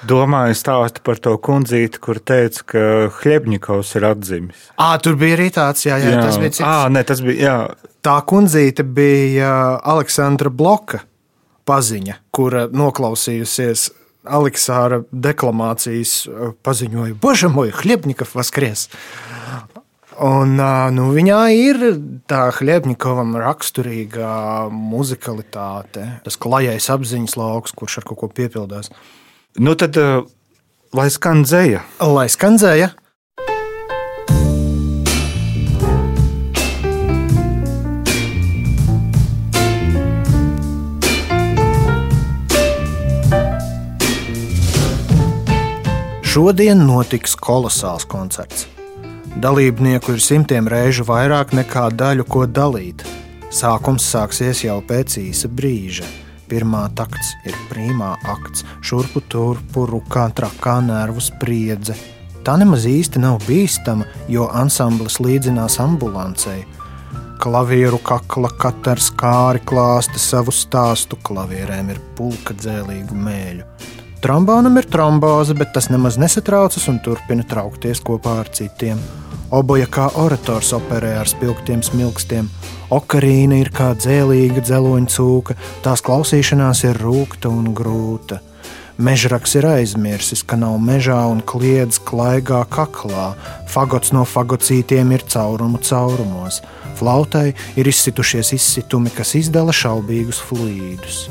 domāju 0.06 0.56
stāstu 0.56 1.02
par 1.04 1.20
to 1.22 1.34
kundzīti, 1.42 2.00
kur 2.02 2.20
teica, 2.22 2.64
ka 2.72 2.82
Hļebņikovs 3.20 3.94
ir 3.98 4.06
atdzimis. 4.08 4.66
À, 4.80 4.94
tur 5.02 5.18
bija 5.20 5.36
arī 5.36 5.50
tāds, 5.54 5.84
jā, 5.86 5.98
jā, 6.00 6.14
jā. 6.16 6.24
tas 6.24 6.40
bija 6.40 6.54
cits. 6.56 6.66
À, 6.66 6.88
ne, 6.92 7.04
tas 7.06 7.22
bija, 7.24 7.40
jā. 7.44 7.89
Tā 8.00 8.16
kundzīte 8.24 8.84
bija 8.84 9.52
Aleksandra 9.84 10.48
Bloka 10.48 11.02
paziņa, 11.68 12.16
kura 12.32 12.64
noklausījusies 12.72 13.90
Aleksāra 14.24 15.02
deklamācijas 15.12 16.14
paziņoja, 16.64 17.16
Bože, 17.20 17.50
moj, 17.52 17.74
Hļebņikov 17.76 18.34
vaskries! 18.36 18.88
Un, 20.20 20.58
nu, 20.92 21.06
viņā 21.16 21.38
ir 21.56 21.78
tā 22.28 22.50
Hļebņikovam 22.52 23.38
raksturīgā 23.40 24.32
muzikalitāte, 24.72 26.04
tas 26.26 26.36
klajais 26.40 26.90
apziņas 26.92 27.36
lauks, 27.40 27.72
kurš 27.76 28.00
ar 28.02 28.08
kaut 28.10 28.20
ko 28.20 28.28
piepildās. 28.40 28.92
Nu 29.60 29.72
tad, 29.80 29.96
uh, 29.96 30.26
lai 30.96 31.08
skan 31.12 31.46
dzēja. 31.46 31.80
Lai 32.04 32.28
skan 32.32 32.60
dzēja. 32.60 32.92
Šodien 46.30 46.84
notiks 46.86 47.32
kolosāls 47.34 48.04
koncerts. 48.06 48.68
Dalībnieku 49.42 50.12
ir 50.14 50.20
simtiem 50.22 50.68
reižu 50.70 51.02
vairāk 51.08 51.50
nekā 51.58 51.88
daļu, 51.90 52.22
ko 52.30 52.44
dalīt. 52.46 53.02
Sākums 53.50 54.06
sāksies 54.12 54.60
jau 54.62 54.76
pēc 54.86 55.16
īsa 55.18 55.50
brīža. 55.50 56.06
Pirmā 56.46 56.84
takts 56.94 57.32
ir 57.42 57.58
primā 57.66 58.12
akts, 58.30 58.62
šurpu 58.78 59.24
turpu 59.26 59.88
rukā 59.90 60.28
trakā 60.38 60.76
nervu 60.86 61.18
spriedze. 61.18 61.98
Tā 62.46 62.54
nemaz 62.62 62.86
īsti 62.86 63.26
nav 63.26 63.42
bīstama, 63.48 64.06
jo 64.30 64.46
ansamblis 64.54 65.18
līdzinās 65.18 65.80
ambulancei. 65.82 66.60
Klavieru 67.42 67.98
kakla 68.06 68.54
katrs 68.54 69.10
kāri 69.18 69.66
klāsta 69.66 70.22
savu 70.22 70.54
stāstu, 70.54 71.18
klavierēm 71.26 71.90
ir 71.90 71.98
pulka 72.14 72.54
dzēlīgu 72.54 73.18
mēļu. 73.18 73.98
Trombonam 74.20 74.76
ir 74.76 74.84
tromboze, 74.84 75.54
bet 75.56 75.72
tas 75.72 75.88
nemaz 75.88 76.18
nesatraucas 76.20 76.84
un 76.92 76.98
turpina 77.00 77.46
traukties 77.48 78.02
kopā 78.04 78.40
ar 78.42 78.50
citiem. 78.52 79.00
Oboja 79.50 79.88
kā 79.90 80.10
orators 80.20 80.74
operē 80.76 81.16
ar 81.22 81.28
spilgtiem 81.30 81.80
smilkstiem, 81.82 82.50
Okarīna 82.90 83.60
ir 83.62 83.68
kā 83.70 83.92
dzēlīga 83.94 84.64
dzeloņa 84.66 85.12
cūka, 85.14 85.54
tās 85.84 86.02
klausīšanās 86.02 86.82
ir 86.88 86.98
rūkta 86.98 87.46
un 87.46 87.68
grūta. 87.70 88.40
Mežraks 88.98 89.54
ir 89.56 89.68
aizmirsis, 89.70 90.42
ka 90.42 90.58
nav 90.58 90.74
mežā 90.82 91.20
un 91.30 91.38
kliedz 91.40 92.00
klaigā 92.02 92.64
kaklā. 92.74 93.28
Fagots 93.70 94.10
no 94.12 94.24
fagocītiem 94.26 95.14
ir 95.14 95.22
caurumu 95.30 95.78
caurumos. 95.86 96.58
Flautai 96.98 97.52
ir 97.78 97.88
izsitušies 97.88 98.50
izsitumi, 98.58 99.14
kas 99.14 99.36
izdala 99.38 99.72
šaubīgus 99.72 100.42
fluīdus. 100.50 101.28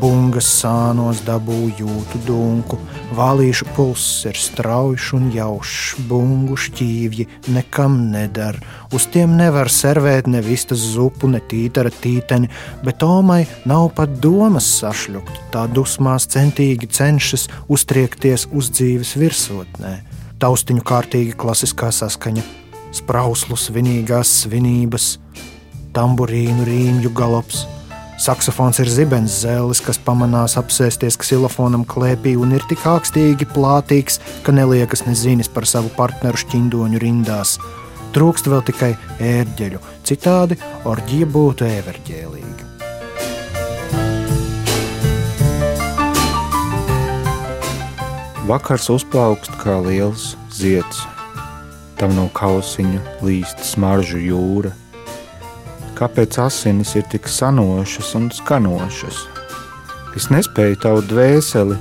Bungas 0.00 0.46
sānos 0.48 1.18
dabū 1.26 1.66
jūtu 1.76 2.20
dunku, 2.24 2.78
vālīšu 3.12 3.66
pulss 3.76 4.22
ir 4.24 4.38
strauji 4.40 5.10
un 5.18 5.26
jaušs, 5.34 5.98
bungu 6.08 6.56
šķīvji 6.56 7.26
nekam 7.52 7.98
nedara. 8.14 8.62
Uz 8.96 9.04
tiem 9.12 9.34
nevar 9.36 9.68
servēt 9.68 10.30
ne 10.32 10.40
vistas 10.40 10.80
zupu, 10.94 11.28
ne 11.28 11.42
tītara 11.44 11.92
tīteni, 11.92 12.48
bet 12.80 13.02
Tomai 13.02 13.42
nav 13.68 13.90
pat 13.98 14.16
domas 14.24 14.70
sašļukt. 14.78 15.42
Tā 15.52 15.66
dusmās 15.68 16.24
centīgi 16.32 16.88
cenšas 16.88 17.50
uztriekties 17.68 18.46
uz 18.48 18.72
dzīves 18.72 19.12
virsotnē. 19.20 19.92
Taustiņu 20.40 20.86
kārtīgi 20.88 21.36
klasiskā 21.36 21.92
saskaņa, 21.92 22.46
sprauslu 22.96 23.60
svinīgās 23.60 24.32
svinības, 24.46 25.18
tamburīnu 25.92 26.64
rīmju 26.64 27.12
galops 27.12 27.66
Saksofons 28.22 28.78
ir 28.78 28.86
zibens 28.86 29.34
zēlis, 29.42 29.80
kas 29.82 29.98
pamanās 29.98 30.52
apsēsties 30.60 31.16
ksilofonam 31.18 31.82
klēpī 31.82 32.36
un 32.38 32.52
ir 32.54 32.62
tik 32.70 32.84
ākstīgi 32.86 33.48
plātīgs, 33.50 34.20
ka 34.46 34.54
neliekas 34.54 35.02
nezinis 35.08 35.48
par 35.50 35.66
savu 35.66 35.90
partneru 35.96 36.38
šķindoņu 36.38 37.00
rindās. 37.02 37.56
Trūkst 38.14 38.46
vēl 38.46 38.62
tikai 38.68 38.92
ērģeļu, 39.26 39.80
citādi 40.06 40.54
orģija 40.86 41.26
būtu 41.34 41.66
everģēlīga. 41.66 42.68
Vakars 48.46 48.86
uzplaukst 48.94 49.58
kā 49.64 49.80
liels 49.82 50.36
zieds. 50.54 51.02
Tam 51.98 52.14
no 52.14 52.28
kausiņa 52.38 53.18
līst 53.26 53.66
smaržu 53.66 54.22
jūra, 54.22 54.70
kāpēc 56.02 56.34
asinis 56.42 56.96
ir 56.98 57.04
tik 57.12 57.28
sanošas 57.30 58.08
un 58.18 58.24
skanošas. 58.34 59.20
Es 60.18 60.26
nespēju 60.34 60.80
tavu 60.82 61.04
dvēseli 61.06 61.76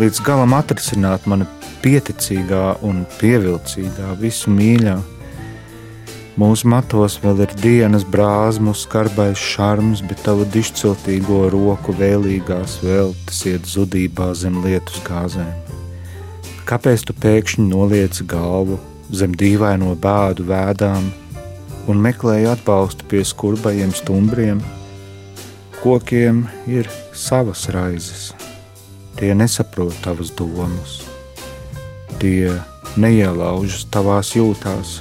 līdz 0.00 0.20
galam 0.24 0.54
atrisināt 0.56 1.26
mana 1.28 1.44
pieticīgā 1.84 2.78
un 2.88 3.04
pievilcīgā 3.20 4.14
visu 4.22 4.54
mīļā. 4.54 4.96
Mūsu 6.40 6.68
matos 6.72 7.18
vēl 7.20 7.44
ir 7.44 7.52
dienas 7.60 8.04
brāzmu, 8.08 8.72
skarbais 8.76 9.40
šarms, 9.40 10.02
bet 10.08 10.24
tavu 10.24 10.48
dišciltīgo 10.56 11.44
roku 11.52 11.92
vēlīgās 12.00 12.80
veltes 12.84 13.44
iet 13.48 13.68
zudībā 13.68 14.32
zem 14.36 14.58
lietus 14.64 15.04
gāzēm. 15.04 15.52
Kāpēc 16.66 17.06
tu 17.08 17.16
pēkšņi 17.20 17.68
nolieci 17.68 18.24
galvu 18.28 18.80
zem 19.12 19.36
dīvaino 19.36 19.92
bādu 20.00 20.48
vēdām? 20.48 21.12
Un 21.86 22.00
meklēju 22.02 22.50
atbalstu 22.50 23.06
pie 23.10 23.22
skurbajiem 23.26 23.92
stumbriem. 23.94 24.62
Kokiem 25.82 26.46
ir 26.66 26.88
savas 27.14 27.68
raizes, 27.70 28.32
tie 29.18 29.34
nesaprot 29.38 29.94
tavas 30.02 30.32
domas, 30.34 30.98
tie 32.18 32.56
neielaužas 32.98 33.86
tavās 33.92 34.34
jūtās. 34.34 34.98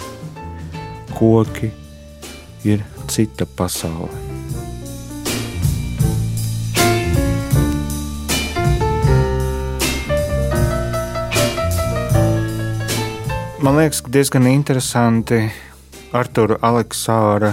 Koki 1.15 1.71
ir 2.67 2.83
cita 3.07 3.47
pasaule. 3.47 4.11
Man 13.65 13.79
liekas, 13.79 14.03
ka 14.05 14.11
diezgan 14.13 14.45
interesanti 14.51 15.47
Artura 16.15 16.55
Aleksāra 16.63 17.49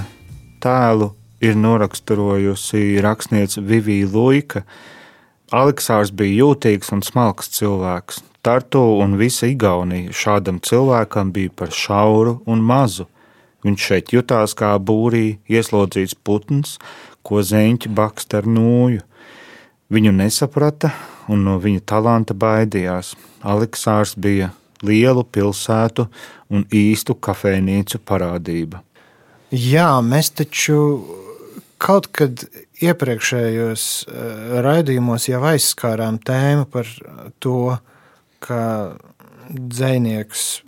tēlu 0.63 1.09
ir 1.43 1.57
noraksturojusi 1.59 3.01
rakstniece 3.03 3.59
Vivija 3.59 4.07
Luika. 4.07 4.63
Aleksārs 5.51 6.13
bija 6.15 6.45
jūtīgs 6.45 6.93
un 6.95 7.03
smalks 7.03 7.51
cilvēks. 7.57 8.21
Tartu 8.47 8.85
un 9.03 9.17
visa 9.19 9.51
Igaunija 9.51 10.15
šādam 10.15 10.63
cilvēkam 10.63 11.35
bija 11.35 11.51
par 11.59 11.75
šauru 11.75 12.37
un 12.47 12.63
mazu. 12.63 13.09
Viņš 13.67 13.89
šeit 13.89 14.15
jutās 14.15 14.55
kā 14.55 14.71
būrī 14.79 15.41
ieslodzīts 15.51 16.15
putns, 16.23 16.79
ko 17.27 17.43
zeņķi 17.43 17.91
bakst 17.99 18.39
ar 18.39 18.47
nūju. 18.47 19.03
Viņu 19.91 20.15
nesaprata 20.23 20.95
un 21.27 21.43
no 21.51 21.59
viņa 21.59 21.83
talanta 21.83 22.39
baidījās. 22.39 23.17
Aleksārs 23.43 24.15
bija 24.15 24.53
lielu 24.87 25.25
pilsētu 25.25 26.07
un 26.53 26.67
īstu 26.69 27.17
kafejnīcu 27.17 28.03
parādība. 28.07 28.83
Jā, 29.53 29.89
mēs 30.05 30.33
taču 30.33 30.79
kaut 31.83 32.09
kad 32.15 32.45
iepriekšējos 32.83 33.87
eh, 34.09 34.59
raidījumos 34.65 35.29
jau 35.29 35.43
aizskārām 35.53 36.21
tēmu 36.25 36.69
par 36.73 36.89
to, 37.43 37.77
ka 38.43 38.63
dzinieks 39.53 40.63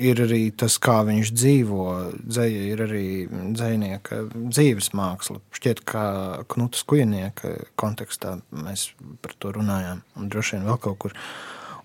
ir 0.00 0.22
arī 0.24 0.40
tas, 0.56 0.78
kā 0.80 1.00
viņš 1.06 1.32
dzīvo. 1.36 1.86
Dzēja 2.24 2.62
ir 2.72 2.82
arī 2.86 3.06
dzinieka 3.28 4.22
dzīves 4.32 4.92
māksla. 4.96 5.40
Šķiet, 5.56 5.82
ka 5.88 6.04
Knutas 6.52 6.84
kujnieka 6.88 7.52
kontekstā 7.80 8.38
mēs 8.54 8.90
par 9.24 9.36
to 9.42 9.52
runājām, 9.58 10.04
un 10.16 10.30
droši 10.32 10.56
vien 10.56 10.68
vēl 10.70 10.80
kaut 10.86 11.00
kur. 11.04 11.16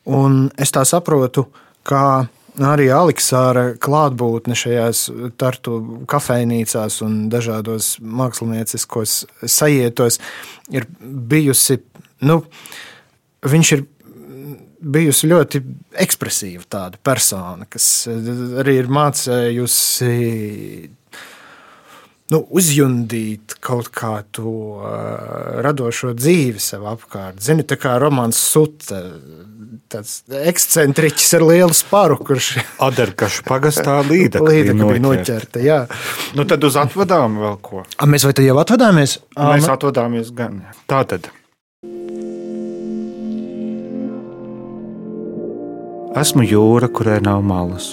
Un 0.06 0.50
es 0.62 0.74
tā 0.74 0.84
saprotu, 0.86 1.48
ka 1.86 2.28
arī 2.64 2.88
Aleksāra 2.94 3.74
klātbūtne 3.82 4.56
šajās 4.58 5.08
tartu 5.40 5.80
kafejnīcās 6.10 7.02
un 7.06 7.26
dažādos 7.32 7.96
mākslinieciskos 8.00 9.26
sajietos 9.44 10.20
ir 10.74 10.88
bijusi. 11.02 11.82
Nu, 12.26 12.44
viņš 13.46 13.74
ir 13.76 13.86
bijusi 14.86 15.30
ļoti 15.32 15.62
ekspresīva 16.06 16.92
persona, 17.04 17.66
kas 17.70 18.06
arī 18.62 18.80
ir 18.84 18.92
mācējusi 18.94 20.12
nu, 22.34 22.40
uzjundīt 22.58 23.56
kaut 23.64 23.92
kā 23.94 24.24
to 24.34 24.50
uh, 24.80 25.62
radošo 25.66 26.14
dzīvi 26.18 26.62
sev 26.62 26.88
apkārt. 26.90 27.38
Zini, 27.46 27.66
tā 27.68 27.78
kā 27.82 27.96
romāns 28.02 28.40
Sutta, 28.42 29.02
tāds 29.92 30.24
ekscentriķis 30.30 31.38
ar 31.38 31.46
lielu 31.46 31.78
sparu, 31.78 32.18
kurš 32.26 32.56
Adarkašu 32.88 33.46
pagastā 33.48 34.00
līdaka 34.08 34.46
līdeka 34.52 34.90
bija 34.90 35.06
noķerta. 35.06 35.64
Jā. 35.66 35.80
Nu 36.38 36.48
tad 36.50 36.66
uz 36.66 36.78
atvadām 36.82 37.40
vēl 37.44 37.58
ko. 37.66 37.86
A, 37.98 38.10
mēs 38.10 38.26
vai 38.28 38.34
tad 38.38 38.48
jau 38.48 38.60
atvadāmies? 38.62 39.20
A, 39.38 39.54
Mēs 39.54 39.70
atvadāmies 39.72 40.34
gan. 40.36 40.64
Tā 40.90 41.06
tad. 41.10 41.30
Esmu 46.16 46.46
jūra, 46.48 46.88
kurai 46.88 47.20
nav 47.20 47.42
malas. 47.44 47.92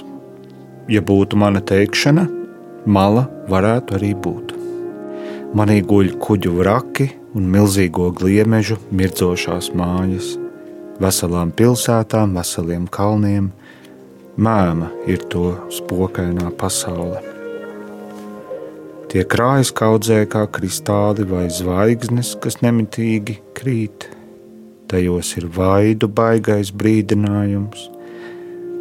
Ja 0.90 1.02
būtu 1.02 1.38
mana 1.38 1.58
teikšana, 1.62 2.28
mala 2.86 3.26
varētu 3.48 3.96
arī 3.98 4.12
būt. 4.14 4.54
Manī 5.52 5.82
guļ 5.84 6.14
kuģu 6.22 6.54
vraki 6.58 7.08
un 7.36 7.48
milzīgo 7.52 8.08
gliemežu 8.16 8.78
mirdzošās 8.92 9.72
mājas, 9.76 10.34
veselām 11.02 11.52
pilsētām, 11.56 12.36
veseliem 12.38 12.88
kalniem. 12.92 13.50
Mēma 14.32 14.88
ir 15.06 15.20
to 15.32 15.52
spokainā 15.72 16.48
pasaule. 16.56 17.20
Tie 19.12 19.26
krājas 19.28 19.68
kaudzē 19.76 20.22
kā 20.32 20.46
kristāli 20.48 21.26
vai 21.28 21.44
zvaigznes, 21.52 22.32
kas 22.40 22.62
nemitīgi 22.64 23.36
krīt. 23.52 24.08
Tajos 24.88 25.34
ir 25.36 25.50
vaidu 25.52 26.08
baigais 26.08 26.72
brīdinājums, 26.72 27.90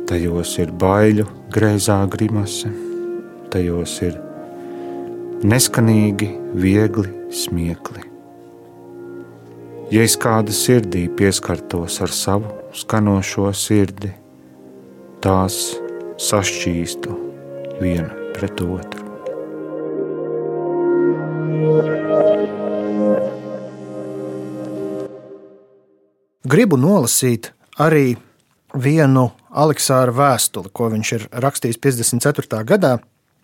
tajos 0.07 0.55
ir 0.63 0.71
baiļu 0.71 1.27
greizā 1.51 1.99
grimase, 2.11 2.71
tajos 3.51 3.97
ir 4.05 4.15
neskanīgi, 5.43 6.29
viegli 6.55 7.09
smiekli. 7.33 8.07
Ja 9.91 10.05
es 10.07 10.15
kāda 10.15 10.53
sirdī 10.55 11.07
pieskartos 11.19 11.99
ar 12.03 12.13
savu 12.15 12.51
skanošo 12.77 13.49
sirdi, 13.57 14.13
tās 15.23 15.57
sašķīstu 16.21 17.17
viena 17.81 18.09
pret 18.37 18.63
otru. 18.63 19.07
Gribu 26.51 26.79
nolasīt 26.79 27.51
arī 27.79 28.15
vienu 28.75 29.29
Aleksāra 29.51 30.15
vēstuli, 30.15 30.71
ko 30.71 30.87
viņš 30.91 31.11
ir 31.17 31.29
rakstījis 31.43 31.79
54. 31.83 32.63
gadā 32.67 32.97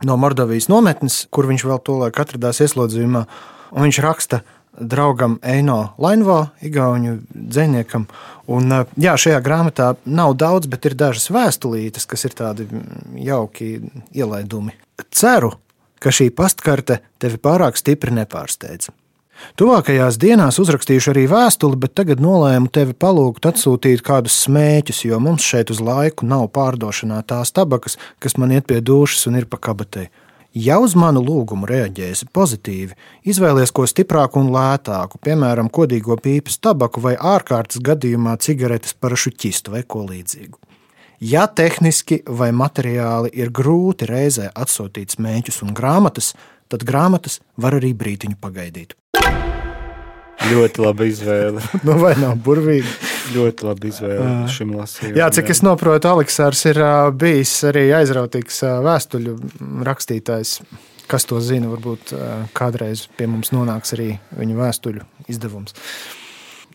no 0.05 0.17
Mordovijas 0.17 0.69
nometnes, 0.71 1.25
kur 1.33 1.49
viņš 1.49 1.65
vēl 1.67 1.81
tolaik 1.85 2.19
atradās 2.21 2.61
ieslodzījumā. 2.65 3.25
Un 3.73 3.87
viņš 3.87 3.99
raksta 4.05 4.41
draugam 4.77 5.39
Eino 5.41 5.93
Lainvo, 5.97 6.47
Igaunu 6.61 7.17
dziniekam. 7.33 8.05
Un, 8.47 8.71
jā, 8.95 9.15
šajā 9.17 9.39
grāmatā 9.43 9.93
nav 10.05 10.35
daudz, 10.37 10.69
bet 10.71 10.85
ir 10.85 10.95
dažas 10.97 11.31
vēstulītes, 11.33 12.05
kas 12.07 12.27
ir 12.29 12.37
tādi 12.37 12.67
jauki 13.25 13.73
ielaidumi. 14.15 14.75
Ceru, 15.11 15.55
ka 15.99 16.13
šī 16.13 16.29
pastkarte 16.35 17.01
tevi 17.19 17.41
pārāk 17.41 17.79
stipri 17.79 18.13
nepārsteidz. 18.15 18.91
Tuvākajās 19.57 20.19
dienās 20.21 20.59
uzrakstīšu 20.61 21.11
arī 21.13 21.25
vēstuli, 21.31 21.79
bet 21.81 21.95
tagad 21.97 22.21
nolēmu 22.23 22.71
tevi 22.73 22.95
palūgt 22.97 23.47
atsūtīt 23.49 24.03
kādus 24.05 24.37
smēķus, 24.45 25.03
jo 25.07 25.19
mums 25.23 25.45
šeit 25.45 25.73
uz 25.73 25.81
laiku 25.83 26.27
nav 26.27 26.47
pārdošanā 26.55 27.23
tās 27.27 27.53
tabakas, 27.55 27.97
kas 28.19 28.37
man 28.37 28.53
iet 28.55 28.67
pie 28.69 28.81
dušas 28.81 29.27
un 29.29 29.41
ir 29.41 29.49
pa 29.49 29.59
kabatei. 29.61 30.09
Ja 30.57 30.79
uz 30.81 30.95
manu 30.97 31.21
lūgumu 31.21 31.67
reaģēsi 31.69 32.31
pozitīvi, 32.33 32.95
izvēlies 33.29 33.73
ko 33.75 33.85
stiprāku 33.85 34.41
un 34.41 34.47
lētāku, 34.55 35.19
piemēram, 35.21 35.69
kodīgo 35.69 36.17
pīpes 36.17 36.57
tabaku 36.63 37.03
vai 37.03 37.13
ārkārtas 37.13 37.83
gadījumā 37.83 38.37
cigaretes 38.41 38.95
parašu 38.97 39.35
ķistu 39.37 39.75
vai 39.75 39.83
ko 39.85 40.07
līdzīgu. 40.07 40.57
Ja 41.19 41.47
tehniski 41.47 42.19
vai 42.29 42.51
materiāli 42.53 43.31
ir 43.33 43.49
grūti 43.49 44.05
reizē 44.05 44.51
atsūtīt 44.53 45.15
smēķus 45.15 45.63
un 45.65 45.73
grāmatas, 45.77 46.33
tad 46.33 46.56
grāmatas 46.87 47.39
var 47.57 47.77
arī 47.77 47.93
brīdiņu 47.97 48.37
pagaidīt. 48.41 48.95
Ļoti 50.47 50.83
laba 50.83 51.07
izvēle. 51.07 51.63
Nu, 51.87 51.97
vai 52.01 52.13
nav 52.19 52.37
burvīgi? 52.43 52.87
Ļoti 53.33 53.65
laba 53.67 53.87
izvēle 53.89 54.27
šim 54.53 54.75
lasījumam. 54.77 55.17
Jā, 55.19 55.31
cik 55.35 55.49
es 55.51 55.59
saprotu, 55.63 56.11
Aleksārs 56.11 56.61
ir 56.69 56.79
bijis 57.19 57.55
arī 57.67 57.89
aizrautīgs 57.97 58.61
vēstuļu 58.85 59.33
rakstītājs. 59.87 60.59
Kas 61.07 61.23
to 61.27 61.39
zina, 61.39 61.69
varbūt 61.71 62.11
kādreiz 62.55 63.05
pie 63.15 63.29
mums 63.31 63.53
nonāks 63.55 63.95
arī 63.95 64.13
viņa 64.35 64.57
vēstuļu 64.59 65.03
izdevums. 65.31 65.75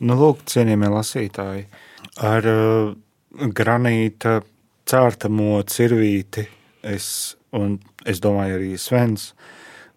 Nu, 0.02 0.16
lūk, 0.18 0.40
cienījamie 0.48 0.88
lasītāji, 0.90 1.66
ar 2.26 2.48
uh, 2.48 2.94
granīta 3.32 4.40
cērtamo 4.88 5.60
cirvīti 5.68 6.46
es, 6.82 7.36
un 7.54 7.76
es 8.08 8.20
domāju 8.24 8.58
arī 8.58 8.72
Svens, 8.80 9.30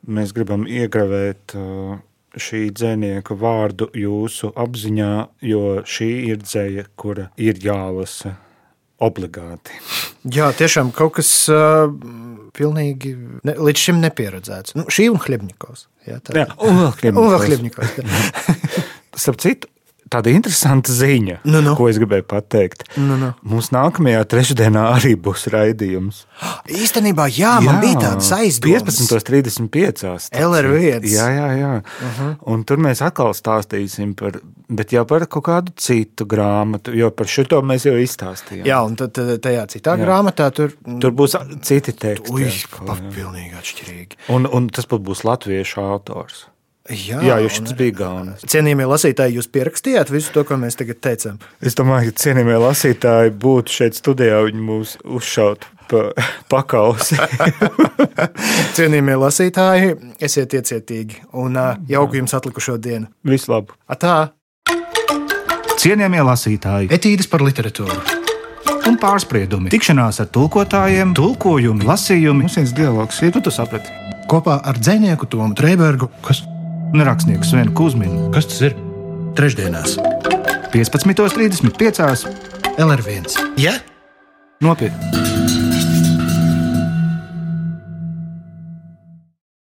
mēs 0.07 0.33
gribam 0.35 0.65
iegravēt 0.69 1.55
uh, 1.57 1.97
šī 2.35 2.67
dzēnieka 2.75 3.37
vārdu 3.39 3.89
jūsu 3.95 4.51
apziņā, 4.55 5.11
jo 5.45 5.81
šī 5.87 6.09
ir 6.31 6.41
dzēja, 6.43 6.87
kura 6.99 7.29
ir 7.41 7.59
jālasa 7.63 8.35
obligāti. 9.03 9.75
Jā, 10.31 10.49
tiešām 10.55 10.91
kaut 10.95 11.17
kas 11.19 11.29
uh, 11.51 11.91
pilnīgi 12.55 13.13
ne, 13.45 13.55
līdz 13.67 13.85
šim 13.87 14.01
nepieredzēts. 14.03 14.75
Nu, 14.79 14.87
šī 14.91 15.09
un 15.11 15.21
Hļebņikovs. 15.21 15.87
Jā, 16.07 16.19
tā 16.23 16.37
Jā, 16.39 16.47
un 16.63 16.81
vēl. 16.81 17.45
Hļebņikovs. 17.45 17.97
Starp 19.25 19.41
citu, 19.43 19.69
tāda 20.11 20.31
interesanta 20.33 20.93
ziņa, 20.93 21.39
Nu, 21.43 21.61
nu. 21.65 21.75
ko 21.77 21.87
es 21.89 21.97
gribēju 22.01 22.25
pateikt. 22.29 22.83
Nu, 22.97 23.17
nu. 23.19 23.31
Mums 23.43 23.71
nākamajā 23.75 24.23
trešdienā 24.31 24.83
arī 24.95 25.15
būs 25.17 25.47
raidījums. 25.53 26.23
Īstenībā, 26.83 27.27
jā, 27.33 27.55
man 27.65 27.79
jā, 27.79 27.81
bija 27.81 28.01
tāds 28.03 28.31
aizdoms. 28.35 28.99
15.35. 29.09 30.29
LR1. 30.31 31.07
Jā, 31.09 31.27
jā, 31.33 31.49
jā. 31.59 31.73
Uh 31.81 32.19
-huh. 32.19 32.35
Un 32.53 32.63
tur 32.63 32.77
mēs 32.77 33.01
atkal 33.05 33.33
stāstīsim 33.33 34.15
par, 34.15 34.39
bet 34.69 34.93
jau 34.93 35.05
par 35.05 35.25
kaut 35.27 35.45
kādu 35.45 35.73
citu 35.75 36.25
grāmatu, 36.25 36.93
jo 36.95 37.11
par 37.11 37.27
šo 37.27 37.43
mēs 37.61 37.85
jau 37.85 37.95
izstāstījām. 37.97 38.65
Jā, 38.65 38.85
un 38.85 38.95
tad, 38.95 39.13
tajā 39.41 39.65
citā 39.67 39.97
Jā. 39.97 40.05
grāmatā 40.05 40.51
tur, 40.51 40.71
Tur 40.99 41.11
būs 41.11 41.35
citi 41.61 41.91
teksti. 41.91 42.31
Ui, 42.31 42.41
jā. 42.41 43.11
pilnīgi 43.15 43.53
atšķirīgi. 43.59 44.15
un, 44.29 44.47
un 44.51 44.69
tas 44.69 44.85
pat 44.85 45.01
būs 45.01 45.23
latviešu 45.23 45.81
autors. 45.81 46.47
Jā, 46.85 47.17
Jā, 47.25 47.39
jo 47.41 47.47
un 47.49 47.53
šis 47.55 47.73
bija 47.79 47.93
galvenais. 47.97 48.43
Cienījamie 48.45 48.85
lasītāji, 48.85 49.39
jūs 49.39 49.47
pierakstījāt 49.49 50.11
visu 50.13 50.29
to, 50.35 50.43
ko 50.45 50.53
mēs 50.61 50.77
tagad 50.77 50.99
teicām. 51.01 51.39
Es 51.65 51.73
domāju, 51.77 52.11
ka 52.13 52.21
cienījamie 52.21 52.59
lasītāji 52.61 53.33
būtu 53.41 53.73
šeit 53.73 53.97
studijā, 53.97 54.43
viņi 54.45 54.61
mūs 54.67 54.93
uzšaut 55.17 55.65
pa 55.89 56.03
pakausi. 56.53 57.17
Cienījamie 58.77 59.17
lasītāji, 59.21 59.95
esiet 60.29 60.53
iecietīgi 60.59 61.23
un 61.41 61.57
jauku 61.89 62.21
jums 62.21 62.37
atlikušo 62.37 62.77
dienu. 62.81 63.09
Visu 63.25 63.53
labu! 63.55 63.73
Atā! 63.89 64.15
Cienījamie 65.81 66.21
lasītāji, 66.25 66.89
Etīdes 66.95 67.27
par 67.29 67.43
literatūru. 67.45 67.97
un 68.89 68.97
pārspriedumi, 69.01 69.69
tikšanās 69.73 70.21
ar 70.23 70.29
tulkotājiem, 70.33 71.13
tulkojumi, 71.17 71.85
lasījumi. 71.85 72.45
Mums 72.45 72.57
viens 72.61 72.73
dialogs 72.77 73.21
ir. 73.25 73.33
Nu, 73.35 73.41
tu 73.45 73.53
saprati, 73.53 73.89
Kopā 74.29 74.55
ar 74.65 74.77
dzinieku 74.81 75.27
Tomu 75.29 75.53
Trēbergu. 75.57 76.07
Kas, 76.25 76.39
un 76.95 77.05
rakstnieku 77.05 77.43
Svenu 77.43 77.73
Kusminu. 77.75 78.31
kas 78.31 78.47
tas 78.47 78.61
ir? 78.69 78.75
Trešdienās, 79.35 79.97
15.35. 80.71 82.27
LR1. 82.79 83.39
Ja? 83.59 83.73
Nopietni! 84.63 85.34